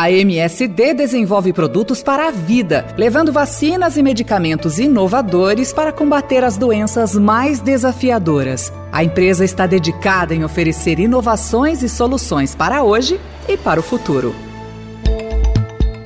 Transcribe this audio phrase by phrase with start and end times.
[0.00, 6.56] A MSD desenvolve produtos para a vida, levando vacinas e medicamentos inovadores para combater as
[6.56, 8.72] doenças mais desafiadoras.
[8.92, 14.32] A empresa está dedicada em oferecer inovações e soluções para hoje e para o futuro.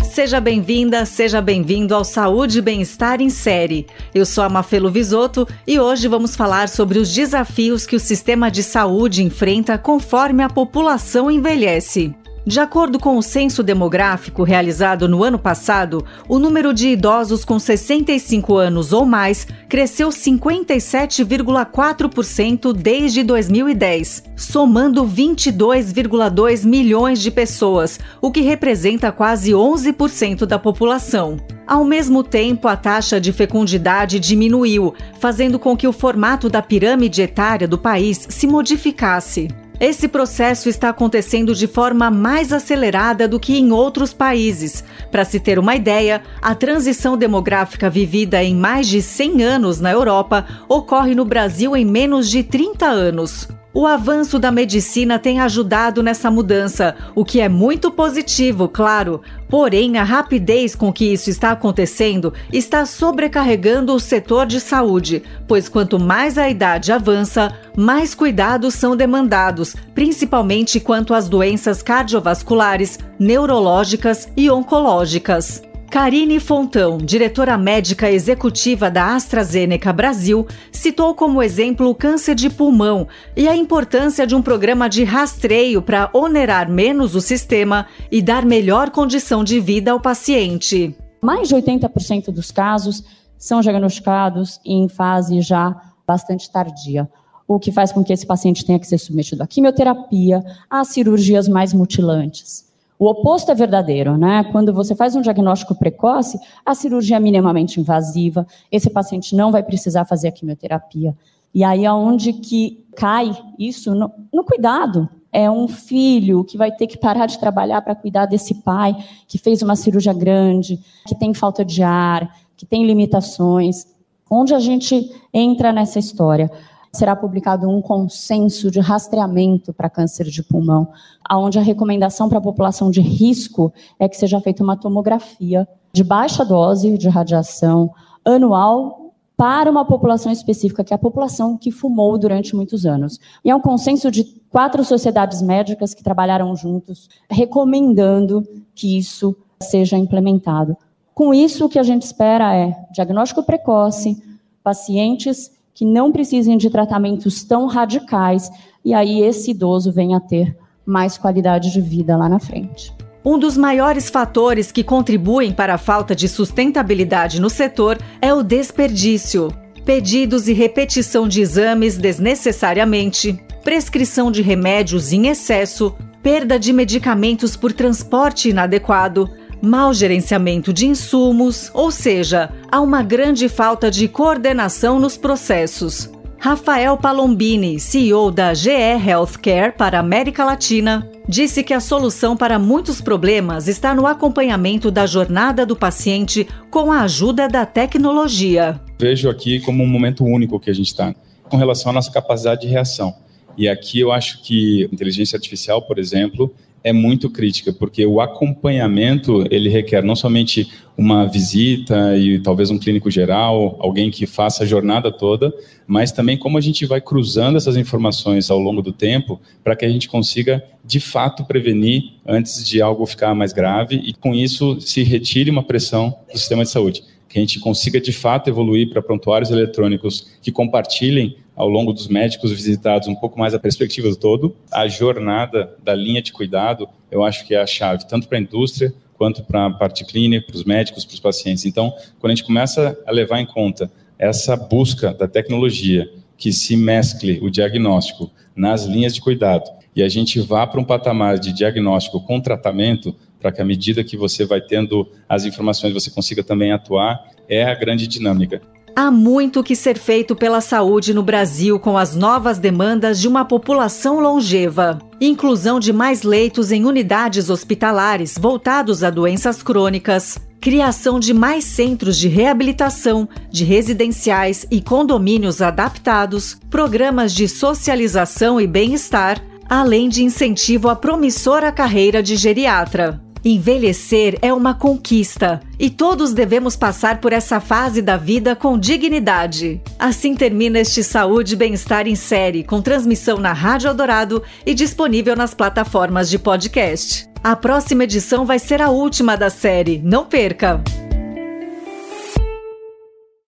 [0.02, 3.86] Seja bem-vinda, seja bem-vindo ao Saúde e Bem-Estar em Série.
[4.14, 8.50] Eu sou a Mafelo Visoto e hoje vamos falar sobre os desafios que o sistema
[8.50, 12.14] de saúde enfrenta conforme a população envelhece.
[12.44, 17.56] De acordo com o censo demográfico realizado no ano passado, o número de idosos com
[17.56, 28.40] 65 anos ou mais cresceu 57,4% desde 2010, somando 22,2 milhões de pessoas, o que
[28.40, 31.36] representa quase 11% da população.
[31.64, 37.22] Ao mesmo tempo, a taxa de fecundidade diminuiu, fazendo com que o formato da pirâmide
[37.22, 39.46] etária do país se modificasse.
[39.82, 44.84] Esse processo está acontecendo de forma mais acelerada do que em outros países.
[45.10, 49.90] Para se ter uma ideia, a transição demográfica vivida em mais de 100 anos na
[49.90, 53.48] Europa ocorre no Brasil em menos de 30 anos.
[53.74, 59.22] O avanço da medicina tem ajudado nessa mudança, o que é muito positivo, claro.
[59.48, 65.70] Porém, a rapidez com que isso está acontecendo está sobrecarregando o setor de saúde, pois
[65.70, 74.28] quanto mais a idade avança, mais cuidados são demandados, principalmente quanto às doenças cardiovasculares, neurológicas
[74.36, 75.62] e oncológicas.
[75.92, 83.06] Karine Fontão, diretora médica executiva da AstraZeneca Brasil, citou como exemplo o câncer de pulmão
[83.36, 88.46] e a importância de um programa de rastreio para onerar menos o sistema e dar
[88.46, 90.96] melhor condição de vida ao paciente.
[91.20, 93.04] Mais de 80% dos casos
[93.36, 97.06] são diagnosticados em fase já bastante tardia
[97.46, 101.48] o que faz com que esse paciente tenha que ser submetido à quimioterapia, a cirurgias
[101.48, 102.71] mais mutilantes.
[103.02, 104.44] O oposto é verdadeiro, né?
[104.52, 109.60] Quando você faz um diagnóstico precoce, a cirurgia é minimamente invasiva, esse paciente não vai
[109.60, 111.12] precisar fazer a quimioterapia.
[111.52, 115.08] E aí aonde é que cai isso no, no cuidado.
[115.32, 118.96] É um filho que vai ter que parar de trabalhar para cuidar desse pai
[119.26, 123.84] que fez uma cirurgia grande, que tem falta de ar, que tem limitações.
[124.30, 126.48] Onde a gente entra nessa história?
[126.94, 130.88] Será publicado um consenso de rastreamento para câncer de pulmão,
[131.30, 136.04] onde a recomendação para a população de risco é que seja feita uma tomografia de
[136.04, 137.90] baixa dose de radiação
[138.22, 143.18] anual para uma população específica, que é a população que fumou durante muitos anos.
[143.42, 149.96] E é um consenso de quatro sociedades médicas que trabalharam juntos, recomendando que isso seja
[149.96, 150.76] implementado.
[151.14, 154.22] Com isso, o que a gente espera é diagnóstico precoce,
[154.62, 158.50] pacientes que não precisem de tratamentos tão radicais
[158.84, 162.92] e aí esse idoso venha a ter mais qualidade de vida lá na frente.
[163.24, 168.42] Um dos maiores fatores que contribuem para a falta de sustentabilidade no setor é o
[168.42, 169.52] desperdício.
[169.84, 177.72] Pedidos e repetição de exames desnecessariamente, prescrição de remédios em excesso, perda de medicamentos por
[177.72, 179.30] transporte inadequado,
[179.62, 186.10] mau gerenciamento de insumos, ou seja, há uma grande falta de coordenação nos processos.
[186.36, 192.58] Rafael Palombini, CEO da GE Healthcare para a América Latina, disse que a solução para
[192.58, 198.80] muitos problemas está no acompanhamento da jornada do paciente com a ajuda da tecnologia.
[198.98, 201.14] Vejo aqui como um momento único que a gente está
[201.48, 203.14] com relação à nossa capacidade de reação.
[203.56, 206.52] E aqui eu acho que inteligência artificial, por exemplo,
[206.84, 212.78] é muito crítica, porque o acompanhamento ele requer não somente uma visita e talvez um
[212.78, 215.52] clínico geral, alguém que faça a jornada toda,
[215.86, 219.84] mas também como a gente vai cruzando essas informações ao longo do tempo para que
[219.84, 224.80] a gente consiga de fato prevenir antes de algo ficar mais grave e com isso
[224.80, 227.02] se retire uma pressão do sistema de saúde.
[227.28, 232.08] Que a gente consiga de fato evoluir para prontuários eletrônicos que compartilhem ao longo dos
[232.08, 234.56] médicos visitados um pouco mais a perspectiva do todo.
[234.70, 238.40] A jornada da linha de cuidado, eu acho que é a chave, tanto para a
[238.40, 241.64] indústria quanto para a parte clínica, para os médicos, para os pacientes.
[241.64, 246.76] Então, quando a gente começa a levar em conta essa busca da tecnologia que se
[246.76, 251.52] mescle o diagnóstico nas linhas de cuidado e a gente vá para um patamar de
[251.52, 256.42] diagnóstico com tratamento, para que à medida que você vai tendo as informações você consiga
[256.42, 258.62] também atuar, é a grande dinâmica.
[258.94, 263.42] Há muito que ser feito pela saúde no Brasil com as novas demandas de uma
[263.42, 264.98] população longeva.
[265.18, 270.38] Inclusão de mais leitos em unidades hospitalares voltados a doenças crônicas.
[270.60, 276.58] Criação de mais centros de reabilitação, de residenciais e condomínios adaptados.
[276.68, 279.42] Programas de socialização e bem-estar.
[279.70, 283.22] Além de incentivo à promissora carreira de geriatra.
[283.44, 289.80] Envelhecer é uma conquista e todos devemos passar por essa fase da vida com dignidade.
[289.98, 295.34] Assim termina este Saúde e Bem-Estar em série, com transmissão na Rádio Eldorado e disponível
[295.34, 297.28] nas plataformas de podcast.
[297.42, 300.80] A próxima edição vai ser a última da série, não perca!